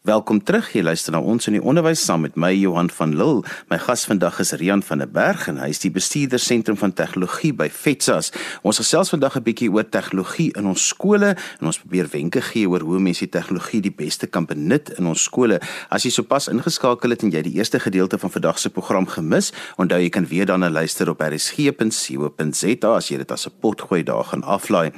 [0.07, 0.69] Welkom terug.
[0.71, 3.41] Jy luister na ons in die onderwys saam met my Johan van Lille.
[3.67, 6.93] My gas vandag is Rian van der Berg en hy is die bestuurder sentrum van
[6.95, 8.31] tegnologie by FETSAS.
[8.63, 12.65] Ons gesels vandag 'n bietjie oor tegnologie in ons skole en ons probeer wenke gee
[12.69, 15.59] oor hoe mense die tegnologie die beste kan benut in ons skole.
[15.91, 19.51] As jy sopas ingeskakel het en jy die eerste gedeelte van vandag se program gemis,
[19.77, 24.23] onthou jy kan weer daarna luister op rsg.co.za as jy dit as 'n potgooi daar
[24.23, 24.91] gaan aflaai.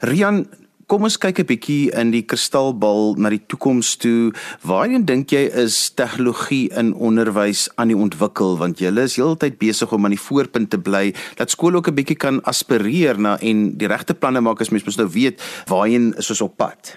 [0.00, 0.46] Rian,
[0.86, 4.30] Kom ons kyk 'n bietjie in die kristalbal na die toekoms toe.
[4.62, 9.90] Waarheen dink jy is tegnologie in onderwys aan die ontwikkel want julle is heeltyd besig
[9.92, 13.76] om aan die voorpunt te bly dat skole ook 'n bietjie kan aspireer na en
[13.76, 16.96] die regte planne maak as mens mos nou weet waarheen is ons op pad.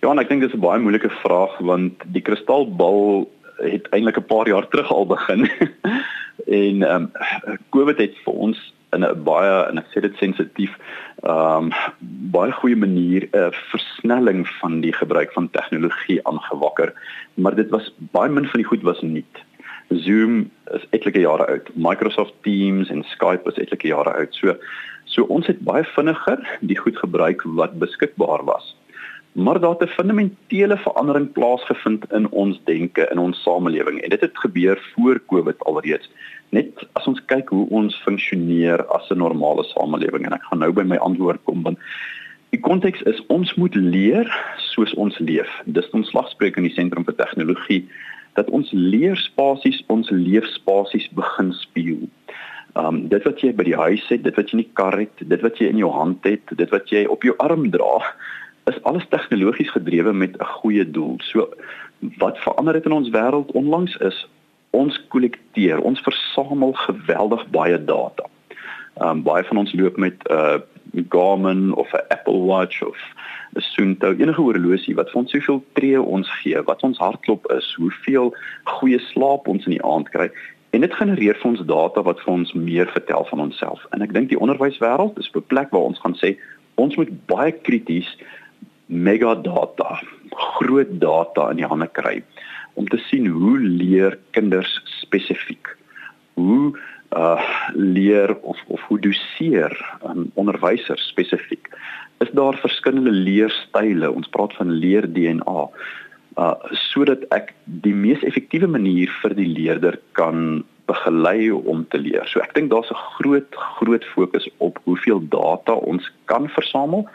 [0.00, 3.28] Ja, en ek dink dis 'n baie moeilike vraag want die kristalbal
[3.60, 5.50] het eintlik 'n paar jaar terug al begin.
[6.64, 7.12] en ehm um,
[7.76, 10.78] COVID het vir ons in 'n baie en ek sê dit sensitief
[11.22, 11.72] ehm um,
[12.36, 16.92] baie goeie manier 'n uh, versnelling van die gebruik van tegnologie aangewakker
[17.34, 19.24] maar dit was baie min van die goed was nie
[19.88, 21.70] Zoom is etlike jare oud.
[21.74, 24.34] Microsoft Teams en Skype is etlike jare oud.
[24.34, 24.56] So
[25.08, 28.74] so ons het baie vinniger die goed gebruik wat beskikbaar was
[29.38, 34.00] maar daar het 'n fundamentele verandering plaasgevind in ons denke in ons samelewing.
[34.00, 36.10] En dit het gebeur voor Covid alreeds.
[36.48, 40.72] Net as ons kyk hoe ons funksioneer as 'n normale samelewing en ek gaan nou
[40.72, 41.78] by my antwoord kom want
[42.50, 45.62] die konteks is ons moet leer soos ons leef.
[45.64, 47.88] Dis ons slagspreuk in die sentrum vir tegnologie
[48.32, 52.08] dat ons leerspasies ons leefspasies begin speel.
[52.74, 55.16] Um dit wat jy by die huis het, dit wat jy in die kar het,
[55.18, 58.02] dit wat jy in jou hand het, dit wat jy op jou arm dra,
[58.68, 61.14] is alles tegnologies gedrewe met 'n goeie doel.
[61.18, 61.48] So
[62.18, 64.28] wat verander het in ons wêreld onlangs is
[64.70, 68.24] ons kollekteer, ons versamel geweldig baie data.
[68.96, 70.58] Um baie van ons loop met 'n uh,
[71.08, 72.98] Garmin of 'n Apple Watch of
[73.54, 77.74] 'n Suunto, enige horlosie wat vir ons soveel tree ons gee, wat ons hartklop is,
[77.74, 80.30] hoeveel goeie slaap ons in die aand kry.
[80.70, 83.86] En dit genereer vir ons data wat vir ons meer vertel van onsself.
[83.90, 86.36] En ek dink die onderwyswêreld is 'n plek waar ons gaan sê
[86.74, 88.16] ons moet baie krities
[88.88, 90.00] megadata,
[90.58, 92.22] groot data in die hande kry
[92.78, 95.74] om te sien hoe leer kinders spesifiek.
[96.38, 96.72] Hoe
[97.16, 97.40] uh
[97.72, 99.72] leer of of hoe doseer
[100.04, 101.68] um, onderwysers spesifiek.
[102.20, 104.10] Is daar verskillende leerstyle?
[104.12, 105.68] Ons praat van leer DNA.
[106.36, 106.54] Uh
[106.90, 112.28] sodat ek die mees effektiewe manier vir die leerder kan begelei om te leer.
[112.28, 117.08] So ek dink daar's 'n groot groot fokus op hoeveel data ons kan versamel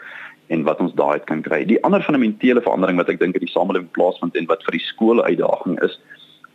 [0.46, 1.64] en wat ons daai kan kry.
[1.64, 4.86] Die ander fundamentele verandering wat ek dink in die samelewing plaasvind en wat vir die
[4.86, 5.96] skole uitdaging is,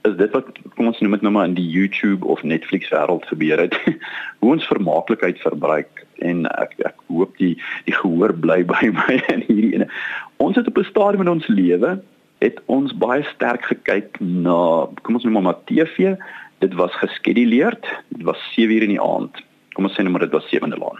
[0.07, 3.25] is dit wat kom ons noem dit nou maar in die YouTube of Netflix wêreld
[3.31, 3.75] gebeur het.
[4.39, 7.55] Hoe ons vermaaklikheid verbruik en ek ek hoop die
[7.87, 9.89] die gehoor bly by my in hierdie ene.
[10.37, 11.99] Ons het op 'n stadium in ons lewe
[12.39, 16.15] het ons baie sterk gekyk na kom ons noem maar TV.
[16.63, 17.83] Dit was geskeduleerd.
[18.15, 19.43] Dit was 7 uur in die aand.
[19.73, 20.99] Kom ons sê net maar dit was 7de laan.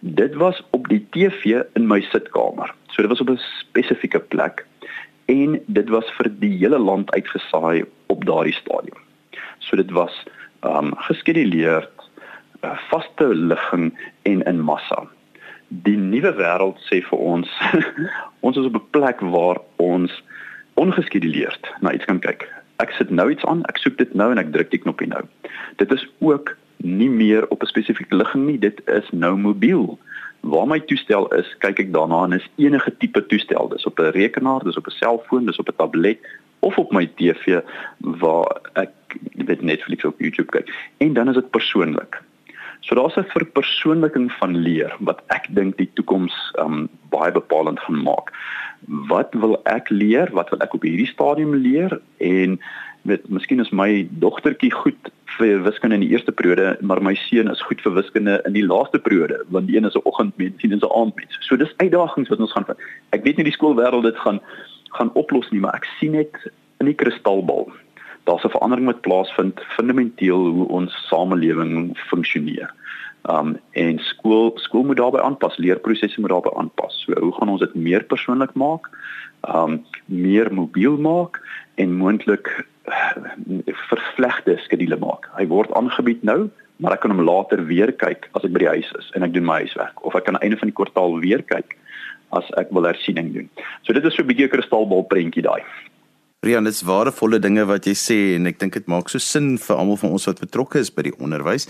[0.00, 2.74] Dit was op die TV in my sitkamer.
[2.92, 4.66] So dit was op 'n spesifieke plek
[5.26, 9.00] en dit was vir die hele land uitgesaai op daardie stadium.
[9.58, 10.24] So dit was
[10.60, 11.88] ehm um, geskeduleer,
[12.64, 15.06] uh, vaste ligging en in massa.
[15.68, 17.48] Die nuwe wêreld sê vir ons
[18.46, 20.22] ons is op 'n plek waar ons
[20.74, 22.48] ongeskeduleerd na iets kan kyk.
[22.76, 25.22] Ek sit nou iets aan, ek soek dit nou en ek druk die knoppie nou.
[25.76, 29.98] Dit is ook nie meer op 'n spesifieke ligging nie, dit is nou mobiel.
[30.40, 34.10] Waar my toestel is, kyk ek daarna en is enige tipe toestel, dis op 'n
[34.10, 36.18] rekenaar, dis op 'n selfoon, dis op 'n tablet
[36.60, 37.60] of op my TV
[37.98, 38.90] waar ek
[39.34, 40.92] met Netflix of YouTube kyk.
[40.96, 42.22] En dan is dit persoonlik.
[42.80, 48.02] So daar's 'n verpersoonliking van leer wat ek dink die toekoms um baie bepalend gaan
[48.02, 48.32] maak.
[48.86, 50.28] Wat wil ek leer?
[50.32, 52.00] Wat wil ek op hierdie stadium leer?
[52.16, 52.60] En
[53.08, 57.50] weet miskien is my dogtertjie goed vir wiskunde in die eerste periode, maar my seun
[57.50, 60.70] is goed vir wiskunde in die laaste periode, want die een is 'n oggendmens en
[60.70, 61.38] die ander 'n aandmens.
[61.40, 62.78] So dis uitdagings wat ons gaan vind.
[63.10, 64.40] Ek weet nie die skoolwêreld dit gaan
[64.96, 66.32] gaan oplos nie, maar ek sien net
[66.80, 67.68] in die kristalbal.
[68.24, 72.72] Daar's 'n verandering wat plaasvind fundamenteel hoe ons samelewing funksioneer.
[73.30, 77.04] Um en skool skool moet daarbey aanpas, leerprosesse moet daarbey aanpas.
[77.04, 78.90] So hoe gaan ons dit meer persoonlik maak?
[79.54, 81.40] Um meer mobiel maak
[81.74, 82.66] en moontlik
[83.90, 85.28] vervlegte skedule maak.
[85.36, 86.48] Hy word aangebied nou,
[86.78, 89.34] maar ek kan hom later weer kyk as ek by die huis is en ek
[89.34, 91.76] doen my huiswerk of ek kan aan die einde van die kwartaal weer kyk
[92.36, 93.48] as ek wil hersiening doen.
[93.82, 95.62] So dit is so 'n bietjie 'n kristalbal prentjie daai.
[96.48, 99.76] Rian, dit's waardevolle dinge wat jy sê en ek dink dit maak so sin vir
[99.76, 101.66] almal van ons wat betrokke is by die onderwys.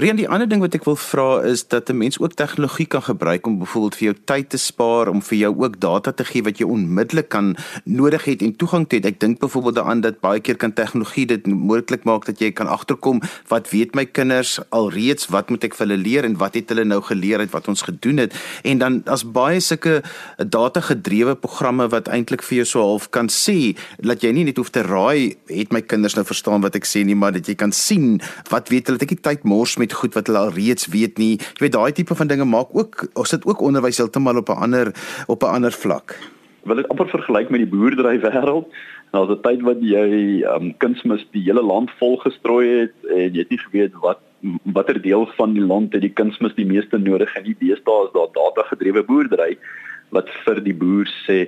[0.00, 3.04] Rian, die ander ding wat ek wil vra is dat 'n mens ook tegnologie kan
[3.04, 6.42] gebruik om byvoorbeeld vir jou tyd te spaar, om vir jou ook data te gee
[6.42, 9.04] wat jy onmiddellik kan nodig het en toegang het.
[9.04, 12.66] Ek dink byvoorbeeld daaraan dat baie keer kan tegnologie dit moontlik maak dat jy kan
[12.66, 16.68] agterkom wat weet my kinders alreeds, wat moet ek vir hulle leer en wat het
[16.68, 18.32] hulle nou geleer uit wat ons gedoen het
[18.64, 20.02] en dan as baie sulke
[20.38, 23.76] data gedrewe programme wat eintlik vir jou so half kan sê
[24.22, 27.16] jy nie net hoef te raai het my kinders nou verstaan wat ek sê nie
[27.18, 28.98] maar dat jy kan sien wat weet hulle.
[28.98, 31.38] Dat ek nie tyd mors met goed wat hulle al reeds weet nie.
[31.38, 34.62] Jy weet daai tipe van dinge maak ook ons sit ook onderwys heeltemal op 'n
[34.68, 34.92] ander
[35.26, 36.18] op 'n ander vlak.
[36.64, 38.68] Wil dit amper vergelyk met die boerdery wêreld
[39.14, 43.44] nou die tyd wat jy um, kunsmis die hele land vol gestrooi het en jy
[43.44, 44.22] het nie geweet wat
[44.76, 48.14] watter deel van die land het die kunsmis die meeste nodig en die beeste is
[48.16, 49.54] daar data gedrewe boerdery
[50.14, 51.44] wat vir die boer sê,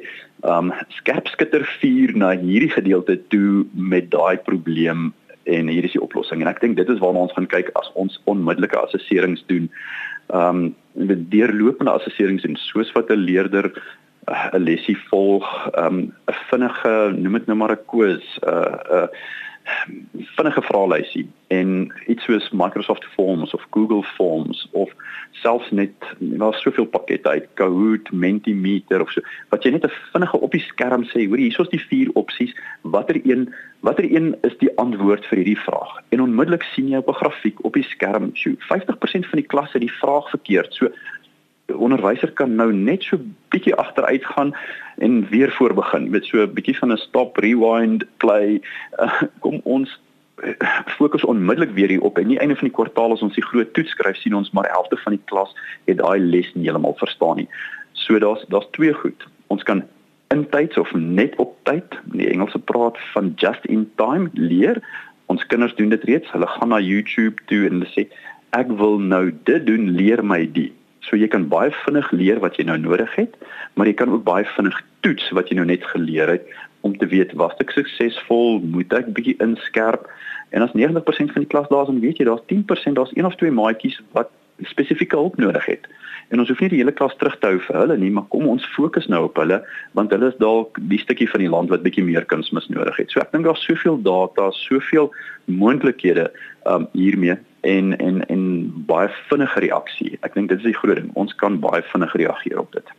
[0.46, 5.12] um skerpskitter vuur na hierdie gedeelte toe met daai probleem
[5.46, 6.42] en hier is die oplossing.
[6.42, 9.70] En ek dink dit is waarna ons gaan kyk as ons onmiddellike assesserings doen.
[10.34, 13.70] Um met deurlopende assesserings en soos wat 'n leerder
[14.28, 15.46] uh, 'n lesie volg,
[15.78, 19.08] um 'n vinnige, noem dit nou maar 'n quiz, 'n uh, 'n uh,
[20.36, 24.92] vinnige vraelysie en iets soos Microsoft Forms of Google Forms of
[25.30, 30.40] selfs net daar's soveel pakkette uit Kahoot, Mentimeter of so wat jy net 'n vinnige
[30.40, 34.56] op die skerm sê, hoor hier is die vier opsies, watter een watter een is
[34.58, 36.00] die antwoord vir hierdie vraag?
[36.08, 39.78] En onmiddellik sien jy op 'n grafiek op die skerm, so 50% van die klasse
[39.78, 40.74] die vraag verkeerd.
[40.74, 40.88] So
[41.74, 43.18] onderwyser kan nou net so
[43.54, 44.52] bietjie agteruit gaan
[45.02, 48.60] en weer voor begin met so 'n bietjie van 'n stop rewind play.
[48.98, 50.00] Uh, kom ons
[50.44, 50.52] uh,
[50.98, 52.18] fokus onmiddellik weer hier op.
[52.18, 54.70] En nie einde van die kwartaal as ons die groot toets skryf sien ons maar
[54.70, 57.48] helfte van die klas het daai les nie heeltemal verstaan nie.
[57.92, 59.26] So daar's daar's twee goed.
[59.46, 59.84] Ons kan
[60.28, 64.82] intyds of net op tyd die Engelse praat van just in time leer.
[65.26, 66.30] Ons kinders doen dit reeds.
[66.30, 68.08] Hulle gaan na YouTube toe en hulle sê
[68.50, 70.72] ek wil nou dit doen leer my dit
[71.06, 73.34] So jy kan baie vinnig leer wat jy nou nodig het,
[73.74, 76.48] maar jy kan ook baie vinnig toets wat jy nou net geleer het
[76.86, 80.06] om te weet was ek suksesvol, moet ek bietjie inskerp.
[80.54, 83.26] En as 90% van die klas daar is, dan weet jy daar's 10%, daar's een
[83.26, 84.30] of twee maatjies wat
[84.66, 85.88] spesifieke hulp nodig het.
[86.28, 88.48] En ons hoef nie die hele klas terug te hou vir hulle nie, maar kom
[88.50, 89.60] ons fokus nou op hulle
[89.98, 93.12] want hulle is dalk die stukkie van die land wat bietjie meer kunsmis nodig het.
[93.12, 95.12] So ek dink daar's soveel data, soveel
[95.46, 96.30] moontlikhede
[96.66, 98.44] um hiermee en en en
[98.86, 100.12] baie vinnige reaksie.
[100.26, 101.10] Ek dink dit is die groot ding.
[101.14, 102.94] Ons kan baie vinnig reageer op dit.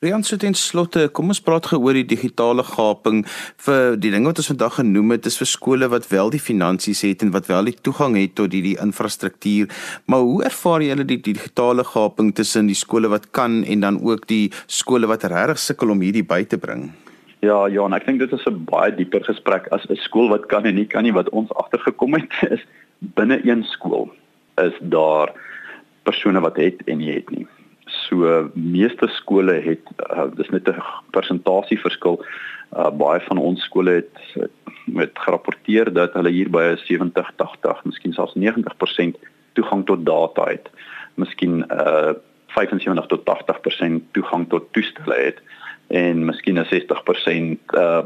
[0.00, 3.18] Rian sit in slotte, kom ons praat gou oor die digitale gaping
[3.60, 7.02] vir die ding wat ons vandag genoem het, is vir skole wat wel die finansies
[7.04, 9.68] het en wat wel die toegang het tot die die infrastruktuur.
[10.08, 14.00] Maar hoe ervaar julle die, die digitale gaping tussen die skole wat kan en dan
[14.00, 16.88] ook die skole wat regtig sukkel om hierdie by te bring?
[17.44, 20.64] Ja, Johan, ek dink dit is 'n baie dieper gesprek as 'n skool wat kan
[20.64, 22.64] en nie kan nie wat ons agtergekom het is
[23.00, 24.10] binne een skool
[24.60, 25.32] is daar
[26.02, 27.46] persone wat het en nie het nie.
[27.86, 32.24] So meeste skole het uh, dis net 'n persentasie verskil.
[32.76, 34.44] Uh, baie van ons skole het
[34.84, 39.16] met gerapporteer dat hulle hier by 70, 80, miskien selfs 90%
[39.52, 40.70] toegang tot data het.
[41.14, 42.12] Miskien uh
[42.50, 45.42] 75 tot 80% toegang tot toestelle het
[45.86, 48.04] en miskien 'n 60% uh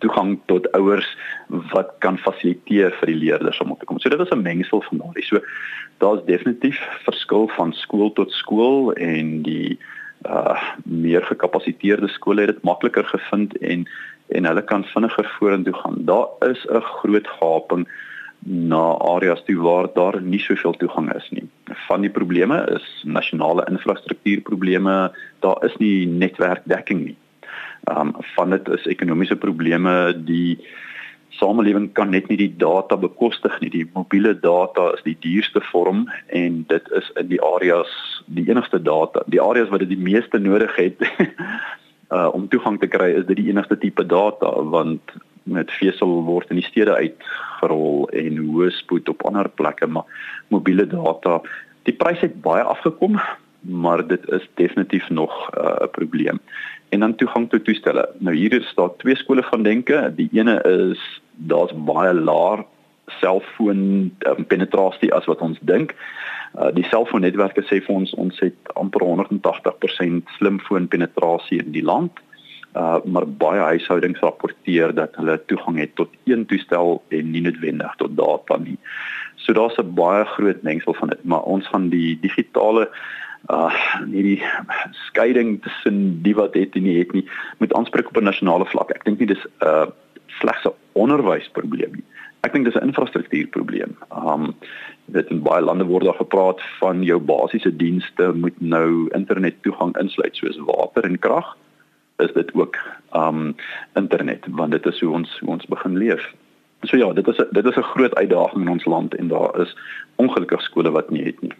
[0.00, 1.08] toegang tot ouers
[1.72, 4.00] wat kan fasiliteer vir die leerders om te kom.
[4.00, 5.24] So dit is 'n mengsel van daardie.
[5.24, 5.40] So
[5.98, 9.78] daar's definitief verskil van skool tot skool en die
[10.28, 13.86] uh meer gekapasiteerde skole het dit makliker gevind en
[14.28, 15.96] en hulle kan vinniger vorentoe gaan.
[16.04, 17.88] Daar is 'n groot gaping
[18.46, 21.48] na areas toe waar daar nie soveel toegang is nie.
[21.88, 25.12] Van die probleme is nasionale infrastruktuurprobleme.
[25.40, 27.16] Daar is nie netwerkdekking nie.
[27.84, 30.58] Ehm um, van dit is ekonomiese probleme die
[31.40, 33.70] samelewing kan net nie die data bekostig nie.
[33.70, 37.90] Die mobiele data is die duurste vorm en dit is in die areas
[38.26, 39.22] die enigste data.
[39.26, 41.00] Die areas wat dit die meeste nodig het
[42.10, 45.14] uh om toegang te kry is dit die enigste tipe data want
[45.50, 50.10] met vesel word in die stede uitgerol en hoë spoed op ander plekke maar
[50.48, 51.38] mobiele data
[51.88, 53.18] die pryse het baie afgekom
[53.60, 56.40] maar dit is definitief nog uh, 'n uh, probleem
[56.90, 58.08] en dan toegang tot toestelle.
[58.18, 60.12] Nou hier is daar twee skole van denke.
[60.16, 61.02] Die ene is
[61.50, 62.64] daar's baie laer
[63.18, 65.94] selfoon um, penetrasie as wat ons dink.
[66.58, 72.18] Uh, die selfoonnetwerke sê vir ons ons het amper 180% slimfoon penetrasie in die land.
[72.70, 77.96] Uh, maar baie huishoudings rapporteer dat hulle toegang het tot een toestel en nie noodwendig
[77.98, 78.78] tot data nie.
[79.42, 82.90] So daar's 'n baie groot mengsel van dit, maar ons gaan die digitale
[83.48, 83.72] uh
[84.06, 84.42] nie die
[85.08, 87.28] skeiding tussen die wat het en nie het nie
[87.58, 88.90] moet aanspreek op 'n nasionale vlak.
[88.90, 89.86] Ek dink nie dis 'n uh,
[90.26, 92.04] slegs 'n onderwysprobleem nie.
[92.40, 93.96] Ek dink dis 'n infrastruktuurprobleem.
[94.10, 94.54] Um
[95.04, 99.96] dit in baie lande word daar gepraat van jou basiese dienste moet nou internet toegang
[99.98, 101.56] insluit soos water en krag.
[102.18, 102.76] Is dit ook
[103.12, 103.56] um
[103.94, 106.34] internet want dit is hoe ons hoe ons begin leef.
[106.82, 109.60] So ja, dit is a, dit is 'n groot uitdaging in ons land en daar
[109.60, 109.76] is
[110.16, 111.52] ongelukkig skole wat nie het nie.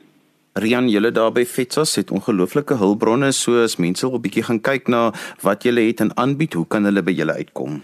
[0.60, 5.06] Rian, julle daar by Fetsas het ongelooflike hulpbronne soos mense wil bietjie gaan kyk na
[5.40, 7.78] wat julle het en aanbied, hoe kan hulle by julle uitkom?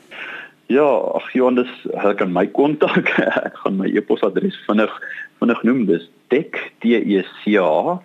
[0.68, 0.84] Ja,
[1.16, 3.08] ag Johannes, hulle kan my kontak.
[3.48, 4.92] Ek gaan my e-posadres vinnig
[5.40, 5.80] vinnig noem.
[5.88, 7.96] Dis tech t e c a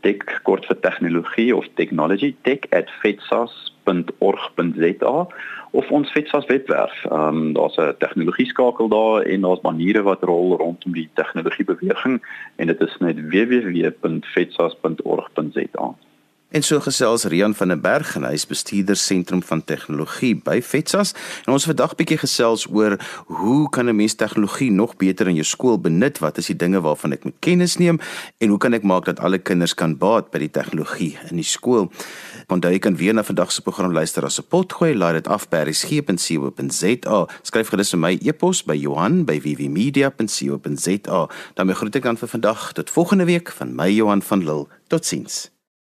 [0.00, 5.26] tech kort vir tegnologie of technology tech@fetsas.org.za
[5.70, 7.04] of ons Fetsas webwerf.
[7.04, 11.64] Ehm um, daar's 'n tegnologie skakel daar en daar's maniere wat rol rondom die tegnologie
[11.64, 12.22] beweging
[12.56, 15.94] en dit is net www.fetsas.org.za.
[16.48, 20.62] En so gesels Rian van der Berg en hy is bestuurder sentrum van tegnologie by
[20.64, 21.12] Fetsas.
[21.44, 22.96] En ons vandag bietjie gesels oor
[23.26, 26.18] hoe kan 'n mens tegnologie nog beter in jou skool benut?
[26.18, 28.00] Wat is die dinge waarvan ek moet kennis neem
[28.38, 31.44] en hoe kan ek maak dat alle kinders kan baat by die tegnologie in die
[31.44, 31.92] skool?
[32.46, 35.48] Onthou jy kan weer na vandag se program luister as 'n potgooi, laai dit af
[35.48, 37.26] by resgep.co.za.
[37.42, 41.28] Skryf gerus vir my e-pos by Johan@vvmedia.co.za.
[41.54, 44.66] Dan groet ek dan vir vandag tot volgende week van my Johan van Lille.
[44.88, 45.57] Totsiens.